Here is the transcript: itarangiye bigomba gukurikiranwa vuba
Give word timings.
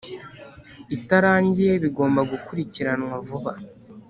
itarangiye 0.95 1.73
bigomba 1.83 2.21
gukurikiranwa 2.31 3.15
vuba 3.27 3.51